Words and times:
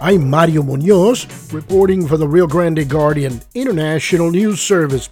I'm 0.00 0.30
Mario 0.30 0.62
Munoz, 0.62 1.26
reporting 1.52 2.06
for 2.06 2.16
the 2.16 2.28
Rio 2.28 2.46
Grande 2.46 2.88
Guardian 2.88 3.42
International 3.52 4.30
News 4.30 4.60
Service. 4.60 5.10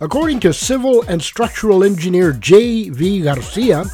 According 0.00 0.40
to 0.40 0.52
civil 0.52 1.02
and 1.02 1.22
structural 1.22 1.84
engineer 1.84 2.32
J.V. 2.32 3.22
Garcia, 3.22 3.84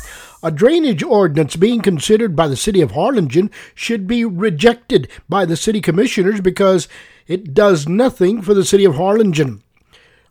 a 0.42 0.50
drainage 0.50 1.02
ordinance 1.02 1.56
being 1.56 1.82
considered 1.82 2.34
by 2.34 2.48
the 2.48 2.56
city 2.56 2.80
of 2.80 2.92
Harlingen 2.92 3.50
should 3.74 4.06
be 4.06 4.24
rejected 4.24 5.10
by 5.28 5.44
the 5.44 5.56
city 5.56 5.82
commissioners 5.82 6.40
because 6.40 6.88
it 7.26 7.52
does 7.52 7.86
nothing 7.86 8.40
for 8.40 8.54
the 8.54 8.64
city 8.64 8.86
of 8.86 8.94
Harlingen. 8.94 9.62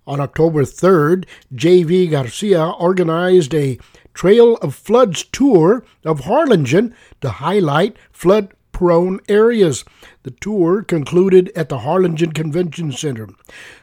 On 0.07 0.19
October 0.19 0.63
3rd, 0.63 1.25
J.V. 1.53 2.07
Garcia 2.07 2.71
organized 2.71 3.53
a 3.53 3.77
Trail 4.15 4.55
of 4.63 4.73
Floods 4.73 5.25
tour 5.25 5.85
of 6.03 6.21
Harlingen 6.21 6.95
to 7.21 7.29
highlight 7.29 7.95
flood 8.11 8.54
prone 8.75 9.21
areas. 9.29 9.85
The 10.23 10.35
tour 10.35 10.83
concluded 10.83 11.47
at 11.55 11.69
the 11.69 11.87
Harlingen 11.87 12.35
Convention 12.35 12.91
Center. 12.91 13.29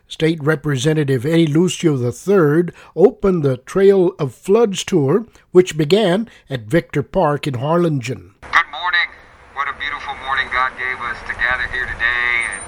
State 0.06 0.36
Representative 0.44 1.24
Eddie 1.24 1.46
Lucio 1.46 1.96
III 1.96 2.76
opened 2.94 3.40
the 3.40 3.56
Trail 3.64 4.12
of 4.20 4.34
Floods 4.34 4.84
tour, 4.84 5.24
which 5.50 5.78
began 5.80 6.28
at 6.50 6.68
Victor 6.68 7.02
Park 7.02 7.46
in 7.46 7.54
Harlingen. 7.54 8.36
Good 8.44 8.68
morning. 8.68 9.08
What 9.56 9.64
a 9.64 9.72
beautiful 9.80 10.12
morning 10.28 10.52
God 10.52 10.76
gave 10.76 11.00
us 11.08 11.16
to 11.24 11.32
gather 11.40 11.64
here 11.72 11.88
today 11.88 12.32
and 12.52 12.60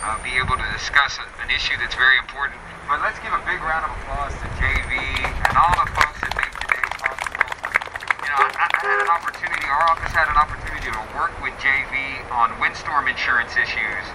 uh, 0.00 0.16
be 0.24 0.32
able 0.40 0.56
to 0.56 0.68
discuss 0.72 1.20
an 1.44 1.52
issue 1.52 1.76
that's 1.76 1.94
very 2.00 2.16
important. 2.24 2.56
But 2.88 3.04
let's 3.04 3.20
give 3.20 3.36
a 3.36 3.42
big 3.44 3.60
round 3.60 3.84
of 3.84 3.92
applause 4.00 4.32
to 4.32 4.48
JV 4.56 4.96
and 5.44 5.54
all 5.60 5.76
the 5.76 5.92
folks 5.92 6.24
that 6.24 6.32
made 6.40 6.56
today 6.56 6.84
possible. 7.04 7.52
You 8.24 8.32
know, 8.32 8.48
I, 8.48 8.64
I 8.64 8.80
had 8.80 9.00
an 9.04 9.12
opportunity, 9.12 9.66
our 9.68 9.84
office 9.92 10.12
had 10.16 10.32
an 10.32 10.40
opportunity 10.40 10.75
to 10.92 11.02
work 11.18 11.34
with 11.42 11.50
JV 11.58 12.22
on 12.30 12.54
windstorm 12.62 13.10
insurance 13.10 13.58
issues, 13.58 14.06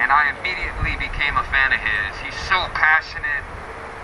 and 0.00 0.08
I 0.08 0.32
immediately 0.32 0.96
became 0.96 1.36
a 1.36 1.44
fan 1.52 1.76
of 1.76 1.80
his. 1.80 2.10
He's 2.24 2.38
so 2.48 2.64
passionate. 2.72 3.44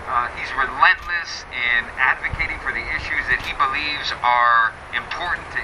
Uh, 0.05 0.29
he's 0.37 0.51
relentless 0.53 1.49
in 1.49 1.81
advocating 1.97 2.61
for 2.61 2.69
the 2.69 2.83
issues 2.93 3.25
that 3.31 3.41
he 3.41 3.57
believes 3.57 4.13
are 4.21 4.69
important 4.93 5.49
to, 5.55 5.63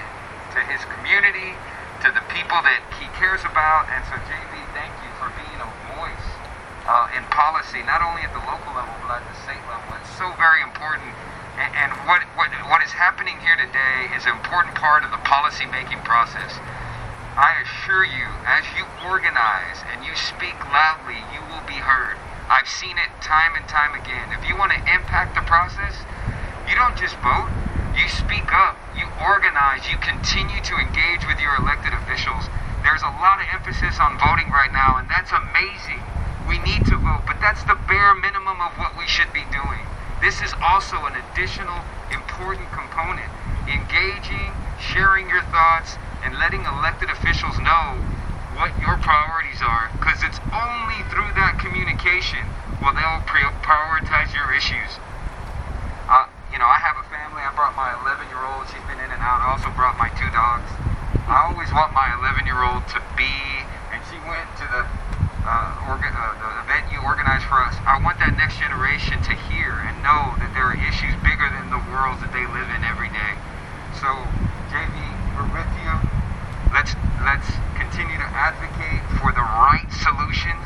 to 0.57 0.59
his 0.65 0.81
community, 0.97 1.53
to 2.01 2.09
the 2.09 2.25
people 2.33 2.57
that 2.65 2.81
he 2.97 3.05
cares 3.21 3.45
about. 3.45 3.85
And 3.93 4.01
so, 4.09 4.17
JV, 4.25 4.53
thank 4.73 4.93
you 5.05 5.11
for 5.21 5.29
being 5.37 5.61
a 5.61 5.69
voice 5.93 6.27
uh, 6.87 7.11
in 7.15 7.23
policy, 7.29 7.83
not 7.83 7.99
only 7.99 8.23
at 8.23 8.31
the 8.31 8.43
local 8.47 8.71
level, 8.71 8.95
but 9.03 9.19
at 9.19 9.27
the 9.27 9.37
state 9.43 9.59
level. 9.67 9.91
It's 9.99 10.15
so 10.15 10.31
very 10.39 10.63
important. 10.63 11.11
And, 11.59 11.69
and 11.75 11.91
what, 12.07 12.23
what, 12.39 12.49
what 12.71 12.79
is 12.81 12.95
happening 12.95 13.35
here 13.43 13.59
today 13.59 14.07
is 14.15 14.23
an 14.23 14.33
important 14.39 14.73
part 14.79 15.03
of 15.03 15.11
the 15.11 15.21
policy 15.27 15.67
making 15.67 15.99
process. 16.07 16.55
I 17.37 17.61
assure 17.61 18.07
you, 18.07 18.25
as 18.49 18.65
you 18.73 18.87
organize 19.05 19.85
and 19.93 20.01
you 20.01 20.15
speak 20.15 20.57
loudly, 20.73 21.21
you 21.35 21.43
will 21.51 21.61
be 21.69 21.77
heard. 21.77 22.17
I've 22.49 22.71
seen 22.71 22.97
it 22.97 23.11
time 23.21 23.53
and 23.59 23.67
time 23.67 23.93
again. 23.93 24.31
If 24.33 24.47
you 24.47 24.55
want 24.55 24.71
to 24.73 24.81
impact 24.87 25.35
the 25.35 25.45
process, 25.45 25.93
you 26.65 26.73
don't 26.73 26.97
just 26.97 27.19
vote, 27.19 27.51
you 27.93 28.07
speak 28.09 28.49
up, 28.55 28.79
you 28.95 29.05
organize, 29.19 29.85
you 29.91 29.99
continue 29.99 30.63
to 30.63 30.75
engage 30.79 31.27
with 31.27 31.37
your 31.43 31.53
elected 31.59 31.91
officials. 31.93 32.47
There's 32.81 33.03
a 33.03 33.13
lot 33.19 33.43
of 33.43 33.51
emphasis 33.51 33.99
on 33.99 34.17
voting 34.17 34.49
right 34.49 34.71
now, 34.71 34.97
and 34.97 35.05
that's 35.11 35.29
amazing. 35.35 36.01
We 36.47 36.59
need 36.63 36.87
to 36.87 36.95
vote, 36.95 37.27
but 37.27 37.37
that's 37.43 37.63
the 37.67 37.75
bare 37.91 38.15
minimum 38.15 38.63
of 38.63 38.71
what 38.79 38.95
we 38.97 39.05
should 39.05 39.31
be 39.35 39.43
doing. 39.51 39.83
This 40.23 40.41
is 40.41 40.55
also 40.63 40.95
an 41.03 41.19
additional 41.19 41.83
important 42.09 42.71
component. 42.71 43.27
Engaging, 43.67 44.55
sharing 44.79 45.27
your 45.27 45.43
thoughts, 45.51 45.99
and 46.23 46.39
letting 46.39 46.63
elected 46.63 47.11
officials 47.11 47.59
know 47.59 47.99
what 48.55 48.71
your 48.79 48.95
priorities 49.03 49.61
are, 49.61 49.91
because 49.99 50.23
it's 50.23 50.39
only 50.55 51.03
through 51.11 51.29
that 51.35 51.59
communication 51.59 52.41
will 52.81 52.95
they'll 52.95 53.21
prioritize 53.27 54.31
your 54.31 54.49
issues. 54.55 54.97
Uh, 56.07 56.25
you 56.49 56.57
know, 56.57 56.65
I 56.65 56.79
have 56.79 56.95
a 56.95 57.05
family. 57.11 57.43
I 57.43 57.51
brought 57.53 57.75
my 57.75 57.91
11 58.07 58.31
year 58.31 58.41
old. 58.41 58.65
She's 58.71 58.81
been 58.87 58.97
in 59.03 59.11
and 59.11 59.21
out. 59.21 59.43
I 59.43 59.51
also 59.51 59.69
brought 59.75 59.99
my 59.99 60.09
two 60.15 60.29
dogs. 60.31 60.71
I 61.27 61.51
always 61.51 61.69
want 61.75 61.91
my 61.91 62.07
11 62.23 62.47
year 62.47 62.63
old 62.63 62.87
to 62.95 62.99
be, 63.19 63.35
and 63.91 63.99
she 64.07 64.15
went 64.23 64.47
to 64.63 64.65
the 64.71 64.87
uh, 65.47 65.87
organ, 65.91 66.11
uh, 66.11 66.35
the 66.39 66.49
event 66.63 66.87
you 66.91 66.99
organized 67.03 67.45
for 67.47 67.59
us. 67.63 67.75
I 67.87 67.99
want 68.03 68.19
that 68.19 68.35
next 68.35 68.59
to 68.97 69.37
hear 69.53 69.77
and 69.85 69.93
know 70.01 70.33
that 70.41 70.49
there 70.57 70.73
are 70.73 70.77
issues 70.89 71.13
bigger 71.21 71.45
than 71.53 71.69
the 71.69 71.77
worlds 71.93 72.17
that 72.25 72.33
they 72.33 72.49
live 72.49 72.65
in 72.73 72.81
every 72.81 73.13
day. 73.13 73.33
So, 74.01 74.09
JV, 74.73 74.97
we're 75.37 75.53
with 75.53 75.69
you. 75.85 75.93
Let's 76.73 76.97
let's 77.21 77.45
continue 77.77 78.17
to 78.17 78.29
advocate 78.33 79.05
for 79.21 79.29
the 79.37 79.45
right 79.45 79.85
solutions, 80.01 80.65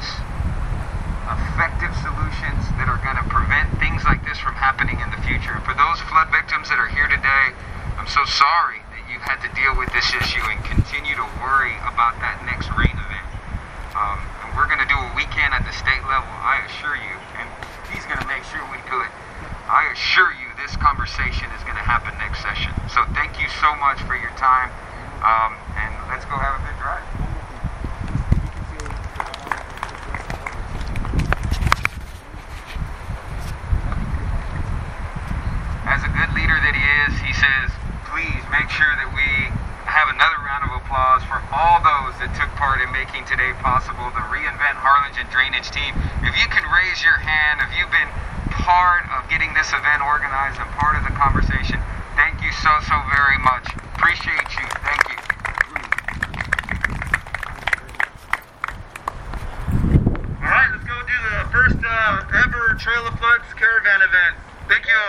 effective 1.28 1.92
solutions 2.00 2.72
that 2.80 2.88
are 2.88 3.04
going 3.04 3.20
to 3.20 3.28
prevent 3.28 3.68
things 3.84 4.08
like 4.08 4.24
this 4.24 4.40
from 4.40 4.56
happening 4.56 4.96
in 5.04 5.12
the 5.12 5.20
future. 5.28 5.52
And 5.52 5.64
for 5.68 5.76
those 5.76 6.00
flood 6.08 6.32
victims 6.32 6.72
that 6.72 6.80
are 6.80 6.88
here 6.88 7.12
today, 7.12 7.52
I'm 8.00 8.08
so 8.08 8.24
sorry 8.24 8.80
that 8.96 9.04
you've 9.12 9.28
had 9.28 9.44
to 9.44 9.52
deal 9.60 9.76
with 9.76 9.92
this 9.92 10.08
issue 10.16 10.44
and 10.48 10.56
continue 10.64 11.20
to 11.20 11.28
worry 11.44 11.76
about 11.84 12.16
that 12.24 12.40
next 12.48 12.72
rain 12.80 12.96
event. 12.96 13.28
Um, 13.92 14.24
and 14.48 14.56
we're 14.56 14.72
going 14.72 14.80
to 14.80 14.88
do 14.88 14.96
what 14.96 15.20
we 15.20 15.28
can 15.36 15.52
at 15.52 15.68
the 15.68 15.76
state 15.76 16.00
level, 16.08 16.32
I 16.32 16.64
assure 16.64 16.96
you, 16.96 17.16
and 17.36 17.52
he's 17.92 18.06
going 18.08 18.20
to 18.20 18.28
make 18.28 18.44
sure 18.48 18.64
we 18.72 18.80
do 18.88 19.00
it. 19.04 19.12
I 19.68 19.88
assure 19.92 20.32
you 20.36 20.48
this 20.60 20.76
conversation 20.76 21.48
is 21.56 21.64
going 21.64 21.80
to 21.80 21.84
happen 21.84 22.12
next 22.20 22.44
session. 22.44 22.72
So 22.92 23.04
thank 23.16 23.40
you 23.40 23.48
so 23.64 23.72
much 23.80 24.00
for 24.04 24.16
your 24.20 24.32
time, 24.36 24.72
um, 25.24 25.56
and 25.80 25.92
let's 26.12 26.28
go 26.28 26.36
have 26.36 26.60
a 26.60 26.64
good 26.68 26.76
drive. 26.80 27.08
As 35.88 36.04
a 36.04 36.12
good 36.12 36.32
leader 36.36 36.56
that 36.56 36.76
he 36.76 36.86
is, 37.08 37.16
he 37.24 37.32
says, 37.36 37.72
please 38.12 38.44
make 38.52 38.68
sure 38.72 38.92
that 39.00 39.08
we 39.16 39.28
have 39.88 40.12
another 40.12 40.40
round 40.44 40.68
of 40.68 40.72
applause 40.84 41.24
for 41.28 41.40
all 41.52 41.80
those 41.84 42.16
that 42.20 42.32
took 42.36 42.52
part 42.60 42.80
in 42.84 42.91
making 43.02 43.26
today 43.26 43.50
possible, 43.66 44.06
the 44.14 44.22
Reinvent 44.30 44.78
Harlingen 44.78 45.26
Drainage 45.34 45.74
Team. 45.74 45.90
If 46.22 46.38
you 46.38 46.46
can 46.54 46.62
raise 46.70 47.02
your 47.02 47.18
hand, 47.18 47.58
if 47.66 47.74
you've 47.74 47.90
been 47.90 48.14
part 48.62 49.10
of 49.10 49.26
getting 49.26 49.50
this 49.58 49.74
event 49.74 50.06
organized 50.06 50.62
and 50.62 50.70
part 50.78 50.94
of 50.94 51.02
the 51.10 51.14
conversation, 51.18 51.82
thank 52.14 52.38
you 52.46 52.54
so, 52.62 52.70
so 52.86 52.94
very 53.10 53.42
much. 53.42 53.66
Appreciate 53.98 54.46
you. 54.54 54.66
Thank 54.86 55.02
you. 55.10 55.18
All 60.38 60.54
right, 60.54 60.70
let's 60.70 60.86
go 60.86 60.94
do 61.02 61.18
the 61.26 61.50
first 61.50 61.82
uh, 61.82 62.38
ever 62.46 62.78
Trail 62.78 63.02
of 63.10 63.18
Floods 63.18 63.50
caravan 63.58 64.06
event. 64.06 64.38
Thank 64.70 64.86
you. 64.86 65.02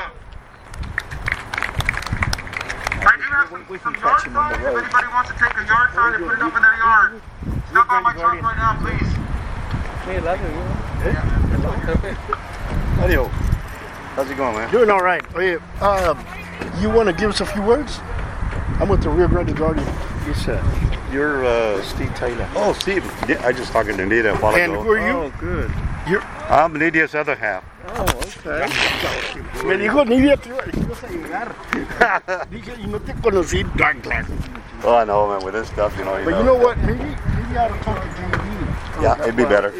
I 3.04 3.20
do 3.20 3.28
have 3.36 3.52
some, 3.52 3.68
some 3.68 3.96
yard 4.00 4.24
signs. 4.32 4.64
If 4.64 4.80
anybody 4.80 5.12
wants 5.12 5.28
to 5.28 5.36
take 5.36 5.52
a 5.60 5.64
yard 5.68 5.92
sign 5.92 6.16
and 6.16 6.24
put 6.24 6.40
it 6.40 6.42
up 6.42 6.56
in 6.56 6.62
their 6.64 6.80
yard, 6.80 7.20
step 7.72 7.90
on 7.90 8.02
my 8.02 8.12
truck 8.12 8.40
right 8.42 8.56
now, 8.56 8.78
please. 8.80 9.08
Mario, 12.98 13.28
how's 14.14 14.30
it 14.30 14.36
going, 14.36 14.54
man? 14.56 14.70
Doing 14.70 14.90
all 14.90 15.00
right. 15.02 15.24
Hey, 15.32 15.56
uh, 15.80 16.14
you 16.80 16.90
want 16.90 17.08
to 17.08 17.12
give 17.14 17.30
us 17.30 17.40
a 17.40 17.46
few 17.46 17.62
words? 17.62 17.98
I'm 18.80 18.88
with 18.88 19.02
the 19.02 19.10
Rio 19.10 19.28
Grande 19.28 19.56
Guardian. 19.56 19.86
Yes, 20.26 20.44
sir. 20.44 20.62
You're 21.12 21.44
uh, 21.44 21.82
Steve 21.82 22.14
Taylor. 22.14 22.48
Oh, 22.54 22.72
Steve. 22.72 23.04
Yeah, 23.28 23.44
I 23.46 23.52
just 23.52 23.72
talking 23.72 23.96
to 23.96 24.06
Nita 24.06 24.32
a 24.32 24.36
while 24.38 24.54
And 24.56 24.72
ago. 24.72 24.82
who 24.82 24.92
are 24.92 24.98
you? 25.06 25.12
Oh, 25.14 25.32
good. 25.40 25.70
You're, 26.08 26.22
I'm 26.48 26.74
Lydia's 26.74 27.14
other 27.14 27.34
half. 27.36 27.64
oh, 27.88 28.02
okay. 28.02 28.66
Me 29.66 29.76
dijo 29.76 30.04
Nidia 30.04 30.36
te 30.40 30.50
iba- 30.50 30.64
te 30.64 30.80
ibas 30.80 31.02
a 31.02 31.06
llegar. 31.08 31.54
Dije, 32.50 32.76
y 32.78 32.86
no 32.86 32.98
te 32.98 33.12
conocí. 33.14 33.62
Dark. 33.76 33.96
Oh, 34.84 34.96
I 34.96 35.04
know, 35.04 35.28
man. 35.28 35.44
With 35.44 35.54
this 35.54 35.68
stuff, 35.68 35.96
you 35.96 36.04
know. 36.04 36.16
You 36.18 36.24
But 36.24 36.38
you 36.38 36.44
know 36.44 36.56
what? 36.56 36.76
Maybe, 36.78 37.11
maybe 37.52 37.58
I 37.58 37.68
ought 37.68 37.76
to 37.76 37.84
talk 37.84 38.00
to 38.00 38.08
JV. 38.08 39.02
Yeah, 39.02 39.22
it'd 39.22 39.36
be 39.36 39.44
better. 39.44 39.72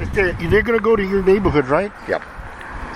Este, 0.00 0.32
they're 0.48 0.62
going 0.62 0.78
to 0.78 0.84
go 0.84 0.96
to 0.96 1.02
your 1.02 1.22
neighborhood, 1.22 1.66
right? 1.66 1.92
Yep. 2.08 2.22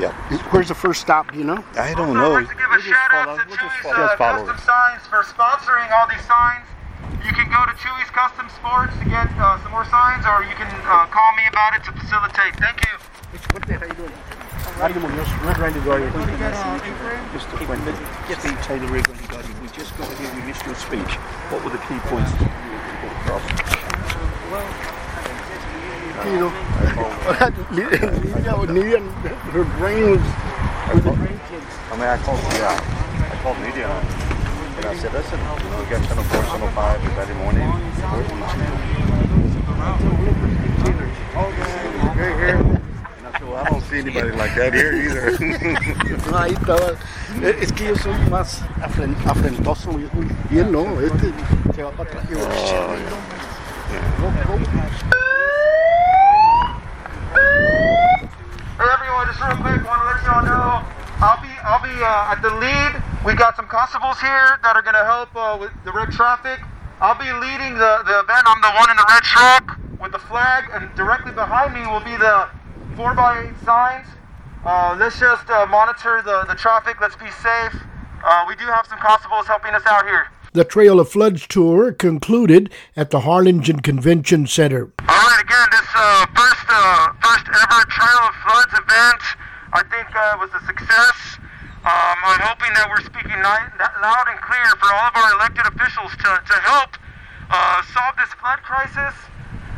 Yep. 0.00 0.12
Where's 0.50 0.68
the 0.68 0.74
first 0.74 1.00
stop, 1.00 1.32
do 1.32 1.38
you 1.38 1.44
know? 1.44 1.62
I 1.76 1.92
don't 1.94 2.16
Also, 2.16 2.20
know. 2.20 2.32
I'd 2.36 2.46
like 2.46 2.48
to 2.48 2.54
give 2.54 2.64
a 2.64 2.70
We'll 2.72 2.80
shout 2.80 3.12
out 3.12 3.38
to 3.38 3.44
we'll 3.48 3.56
Chewy's 3.58 3.86
uh, 3.86 4.16
Custom. 4.16 4.58
Signs 4.64 5.02
for 5.10 5.22
sponsoring 5.28 5.90
all 5.92 6.08
these 6.08 6.24
signs. 6.24 6.64
You 7.26 7.32
can 7.32 7.50
go 7.50 7.60
to 7.66 7.74
Chewy's 7.76 8.10
Custom 8.10 8.48
Sports 8.56 8.96
to 8.98 9.04
get 9.04 9.28
uh, 9.36 9.60
some 9.62 9.72
more 9.72 9.84
signs, 9.84 10.24
or 10.24 10.42
you 10.44 10.54
can 10.54 10.70
uh, 10.88 11.06
call 11.06 11.36
me 11.36 11.42
about 11.50 11.76
it 11.76 11.84
to 11.84 11.92
facilitate. 11.92 12.56
Thank 12.56 12.80
you. 12.86 12.96
What 13.52 13.66
the 13.66 13.74
hell 13.74 13.82
are 13.82 13.88
you 13.88 13.94
doing? 13.94 14.41
Mario 14.78 15.00
Munoz, 15.00 15.28
Rio 15.42 15.54
Grande 15.54 15.80
Guardian. 15.84 16.12
Mr. 16.12 17.56
Quentin, 17.66 17.96
Steve 18.38 18.60
Taylor, 18.62 18.86
Rio 18.86 19.02
Grande 19.02 19.28
Guardian. 19.28 19.54
We 19.62 19.68
just 19.68 19.96
got 19.98 20.08
to 20.10 20.16
hear 20.16 20.32
your 20.44 20.74
speech. 20.74 21.16
What 21.50 21.64
were 21.64 21.70
the 21.70 21.78
key 21.88 21.98
points 22.08 22.32
that 22.32 22.40
you 22.40 22.48
put 23.00 23.12
across? 23.22 23.44
You 26.22 26.38
know, 26.38 26.50
Nidia, 27.72 27.98
Nidia, 28.66 29.00
her 29.50 29.64
brain 29.78 30.02
was 30.10 30.22
with 30.94 31.04
the 31.04 31.10
grandkids. 31.10 31.72
I 31.90 31.94
mean, 31.96 32.06
I 32.06 32.16
called, 32.18 32.40
yeah. 32.54 32.78
I 33.32 33.36
called 33.42 33.58
Lydia. 33.58 33.88
I 33.88 33.90
And 34.82 34.90
I 34.90 34.96
said, 34.96 35.12
listen, 35.12 35.38
you 35.38 35.46
know, 35.46 35.78
we 35.78 35.86
got 35.86 36.02
channel 36.08 36.24
4, 36.24 36.42
channel 36.42 36.66
5 36.66 37.00
Saturday 37.14 37.38
morning. 37.38 37.62
And 37.62 37.70
I 43.22 43.32
said, 43.38 43.46
well, 43.46 43.62
I 43.62 43.64
don't 43.70 43.80
see 43.92 43.98
anybody 43.98 44.30
like 44.32 44.54
that 44.56 44.72
here 44.72 44.92
either. 44.94 45.32
No, 46.30 46.38
ahí 46.38 46.52
estaba. 46.54 46.96
Es 47.60 47.72
que 47.72 47.88
yo 47.88 47.96
soy 47.96 48.14
más 48.30 48.62
afren- 48.80 49.16
afrentoso. 49.26 49.90
Y 49.98 50.08
y 50.50 50.58
él 50.58 50.72
no, 50.72 51.00
este 51.00 51.32
se 51.74 51.82
va 51.82 51.90
para 51.92 52.10
atrás. 52.10 52.24
y- 52.30 53.42
Hey 57.32 58.88
everyone, 58.88 59.26
just 59.28 59.40
real 59.40 59.56
quick, 59.60 59.84
want 59.84 60.00
to 60.00 60.06
let 60.08 60.18
you 60.24 60.32
all 60.32 60.42
know, 60.42 60.82
I'll 61.20 61.38
be 61.44 61.52
I'll 61.62 61.82
be 61.84 61.92
uh, 62.02 62.32
at 62.32 62.40
the 62.42 62.50
lead. 62.56 62.92
We 63.24 63.34
got 63.34 63.54
some 63.54 63.66
constables 63.68 64.18
here 64.18 64.58
that 64.64 64.74
are 64.74 64.82
gonna 64.82 65.04
help 65.04 65.30
uh, 65.36 65.56
with 65.60 65.70
the 65.84 65.92
red 65.92 66.10
traffic. 66.10 66.58
I'll 67.00 67.18
be 67.18 67.30
leading 67.30 67.74
the, 67.78 68.02
the 68.06 68.20
event. 68.24 68.42
I'm 68.46 68.60
the 68.62 68.72
one 68.74 68.88
in 68.90 68.96
the 68.96 69.06
red 69.06 69.22
truck 69.22 69.78
with 70.00 70.12
the 70.12 70.18
flag, 70.18 70.64
and 70.74 70.88
directly 70.96 71.32
behind 71.32 71.74
me 71.74 71.86
will 71.86 72.02
be 72.02 72.16
the 72.16 72.48
four 72.96 73.14
by 73.14 73.46
eight 73.46 73.64
signs. 73.64 74.06
Uh, 74.64 74.96
let's 74.98 75.18
just 75.18 75.48
uh, 75.50 75.66
monitor 75.66 76.22
the, 76.24 76.44
the 76.46 76.54
traffic. 76.54 77.00
Let's 77.00 77.16
be 77.16 77.30
safe. 77.30 77.74
Uh, 78.24 78.44
we 78.46 78.54
do 78.56 78.64
have 78.66 78.86
some 78.86 78.98
constables 78.98 79.46
helping 79.46 79.74
us 79.74 79.82
out 79.86 80.04
here. 80.04 80.26
The 80.52 80.64
Trail 80.64 81.00
of 81.00 81.08
Floods 81.08 81.46
tour 81.46 81.92
concluded 81.92 82.70
at 82.94 83.10
the 83.10 83.20
Harlingen 83.20 83.80
Convention 83.80 84.46
Center. 84.46 84.92
All 85.00 85.06
right, 85.08 85.40
again, 85.42 85.68
this 85.72 85.88
uh, 85.96 86.26
first 86.36 86.66
uh, 86.68 87.12
first 87.24 87.46
ever 87.48 87.80
Trail 87.88 88.20
of 88.28 88.34
Floods 88.44 88.74
event, 88.76 89.22
I 89.72 89.82
think 89.88 90.06
uh, 90.14 90.36
was 90.38 90.50
a 90.52 90.60
success. 90.66 91.40
Um, 91.82 92.18
I'm 92.22 92.44
hoping 92.46 92.70
that 92.78 92.86
we're 92.86 93.02
speaking 93.02 93.40
loud 93.42 94.26
and 94.28 94.38
clear 94.38 94.68
for 94.78 94.92
all 94.92 95.10
of 95.10 95.16
our 95.18 95.34
elected 95.34 95.66
officials 95.66 96.12
to, 96.14 96.30
to 96.38 96.56
help 96.62 96.94
uh, 97.50 97.82
solve 97.90 98.14
this 98.14 98.30
flood 98.38 98.62
crisis. 98.62 99.16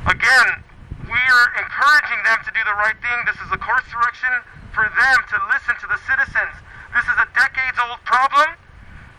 Again, 0.04 0.60
we 1.04 1.20
are 1.20 1.46
encouraging 1.60 2.20
them 2.24 2.40
to 2.44 2.50
do 2.52 2.62
the 2.64 2.76
right 2.80 2.96
thing. 3.04 3.18
This 3.28 3.36
is 3.44 3.50
a 3.52 3.60
course 3.60 3.84
direction 3.92 4.32
for 4.72 4.88
them 4.88 5.18
to 5.30 5.36
listen 5.52 5.76
to 5.84 5.86
the 5.88 6.00
citizens. 6.08 6.54
This 6.96 7.04
is 7.04 7.16
a 7.20 7.28
decades 7.36 7.76
old 7.78 8.00
problem. 8.08 8.56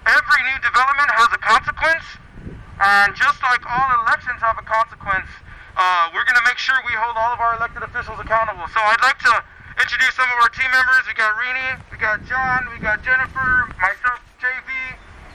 Every 0.05 0.41
new 0.49 0.59
development 0.61 1.09
has 1.13 1.29
a 1.33 1.41
consequence. 1.41 2.05
And 2.81 3.15
just 3.15 3.39
like 3.39 3.63
all 3.63 3.87
elections 4.03 4.41
have 4.43 4.59
a 4.59 4.65
consequence, 4.65 5.29
uh, 5.77 6.11
we're 6.11 6.27
going 6.27 6.39
to 6.39 6.47
make 6.47 6.59
sure 6.59 6.75
we 6.83 6.91
hold 6.97 7.15
all 7.15 7.31
of 7.31 7.39
our 7.39 7.55
elected 7.55 7.83
officials 7.83 8.19
accountable. 8.19 8.67
So 8.73 8.79
I'd 8.83 9.03
like 9.05 9.19
to 9.23 9.33
introduce 9.79 10.15
some 10.15 10.27
of 10.27 10.37
our 10.43 10.51
team 10.51 10.67
members. 10.71 11.03
We 11.07 11.15
got 11.15 11.35
Rini, 11.39 11.79
we 11.91 11.97
got 12.01 12.23
John, 12.27 12.67
we 12.71 12.79
got 12.83 13.03
Jennifer, 13.03 13.71
myself, 13.79 14.19
JV, 14.43 14.69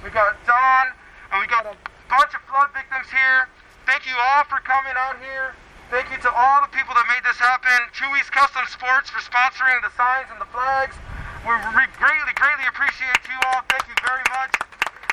we 0.04 0.10
got 0.10 0.36
Don, 0.44 0.84
and 1.32 1.40
we 1.40 1.46
got 1.48 1.64
a 1.64 1.76
bunch 2.08 2.32
of 2.34 2.42
flood 2.48 2.72
victims 2.76 3.08
here. 3.08 3.48
Thank 3.88 4.04
you 4.04 4.16
all 4.16 4.44
for 4.44 4.60
coming 4.64 4.96
out 4.96 5.16
here. 5.20 5.56
Thank 5.90 6.06
you 6.14 6.22
to 6.22 6.30
all 6.30 6.62
the 6.62 6.70
people 6.70 6.94
that 6.94 7.02
made 7.10 7.26
this 7.26 7.42
happen. 7.42 7.74
Chewy's 7.90 8.30
Custom 8.30 8.62
Sports 8.70 9.10
for 9.10 9.18
sponsoring 9.26 9.74
the 9.82 9.90
signs 9.98 10.30
and 10.30 10.38
the 10.38 10.46
flags. 10.54 10.94
We 11.42 11.50
greatly, 11.98 12.30
greatly 12.38 12.66
appreciate 12.70 13.18
you 13.26 13.34
all. 13.50 13.66
Thank 13.66 13.90
you 13.90 13.98
very 13.98 14.22
much. 14.30 14.54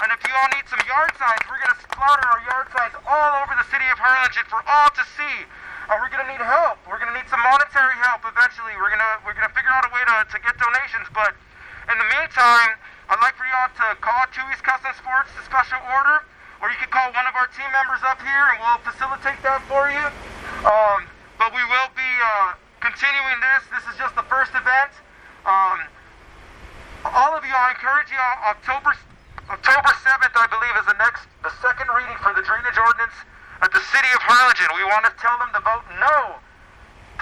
And 0.06 0.14
if 0.14 0.22
you 0.22 0.30
all 0.38 0.46
need 0.54 0.70
some 0.70 0.78
yard 0.86 1.18
signs, 1.18 1.42
we're 1.50 1.58
going 1.58 1.74
to 1.74 1.82
splatter 1.82 2.22
our 2.30 2.42
yard 2.46 2.70
signs 2.78 2.94
all 3.10 3.42
over 3.42 3.58
the 3.58 3.66
city 3.74 3.90
of 3.90 3.98
Harlingen 3.98 4.46
for 4.46 4.62
all 4.70 4.94
to 4.94 5.04
see. 5.18 5.50
And 5.90 5.98
we're 5.98 6.14
going 6.14 6.22
to 6.22 6.30
need 6.30 6.46
help. 6.46 6.78
We're 6.86 7.02
going 7.02 7.10
to 7.10 7.18
need 7.18 7.26
some 7.26 7.42
monetary 7.42 7.98
help 8.06 8.22
eventually. 8.30 8.78
We're 8.78 8.94
going 8.94 9.02
to 9.02 9.14
we're 9.26 9.34
going 9.34 9.50
to 9.50 9.56
figure 9.58 9.74
out 9.74 9.82
a 9.82 9.90
way 9.90 10.06
to, 10.06 10.30
to 10.30 10.38
get 10.46 10.62
donations. 10.62 11.10
But 11.10 11.34
in 11.90 11.98
the 11.98 12.06
meantime, 12.22 12.78
I'd 13.10 13.18
like 13.26 13.34
for 13.34 13.50
y'all 13.50 13.74
to 13.82 13.98
call 13.98 14.30
Chewy's 14.30 14.62
Custom 14.62 14.94
Sports 14.94 15.34
to 15.34 15.42
special 15.42 15.82
order, 15.90 16.22
or 16.62 16.70
you 16.70 16.78
can 16.78 16.94
call 16.94 17.10
one 17.18 17.26
of 17.26 17.34
our 17.34 17.50
team 17.58 17.66
members 17.74 18.06
up 18.06 18.22
here, 18.22 18.46
and 18.54 18.62
we'll 18.62 18.86
facilitate 18.86 19.42
that 19.42 19.66
for 19.66 19.90
you. 19.90 20.37
Um, 20.66 21.06
but 21.38 21.54
we 21.54 21.62
will 21.70 21.92
be 21.94 22.12
uh, 22.18 22.58
continuing 22.82 23.38
this. 23.42 23.62
This 23.70 23.86
is 23.94 23.96
just 24.02 24.18
the 24.18 24.26
first 24.26 24.50
event. 24.58 24.94
Um, 25.46 25.86
all 27.06 27.38
of 27.38 27.46
you, 27.46 27.54
I 27.54 27.78
encourage 27.78 28.10
you. 28.10 28.18
October 28.18 28.98
October 29.48 29.92
7th, 30.04 30.36
I 30.36 30.48
believe, 30.52 30.76
is 30.76 30.88
the 30.92 31.00
next, 31.00 31.24
the 31.40 31.54
second 31.64 31.88
reading 31.96 32.20
for 32.20 32.36
the 32.36 32.44
drainage 32.44 32.76
ordinance 32.76 33.16
at 33.64 33.72
the 33.72 33.80
city 33.80 34.12
of 34.12 34.20
Harlingen. 34.20 34.76
We 34.76 34.84
want 34.84 35.08
to 35.08 35.14
tell 35.24 35.40
them 35.40 35.56
to 35.56 35.62
vote 35.64 35.88
no, 36.04 36.36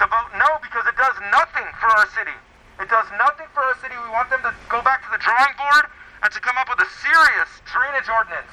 to 0.02 0.04
vote 0.10 0.30
no 0.34 0.58
because 0.58 0.90
it 0.90 0.98
does 0.98 1.14
nothing 1.30 1.70
for 1.78 1.86
our 1.86 2.08
city. 2.18 2.34
It 2.82 2.90
does 2.90 3.06
nothing 3.14 3.46
for 3.54 3.62
our 3.62 3.78
city. 3.78 3.94
We 3.94 4.10
want 4.10 4.26
them 4.34 4.42
to 4.42 4.50
go 4.66 4.82
back 4.82 5.06
to 5.06 5.10
the 5.14 5.22
drawing 5.22 5.54
board 5.54 5.86
and 6.26 6.28
to 6.34 6.40
come 6.42 6.58
up 6.58 6.66
with 6.66 6.82
a 6.82 6.90
serious 6.98 7.62
drainage 7.62 8.10
ordinance. 8.10 8.50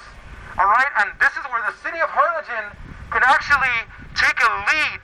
All 0.61 0.69
right, 0.69 0.91
and 1.01 1.09
this 1.17 1.33
is 1.33 1.43
where 1.49 1.65
the 1.65 1.73
city 1.81 1.97
of 1.97 2.13
Harlingen 2.13 2.77
can 3.13 3.21
actually 3.29 3.77
take 4.17 4.33
a 4.41 4.51
lead. 4.65 5.01